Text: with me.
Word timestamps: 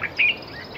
with 0.00 0.12
me. 0.28 0.69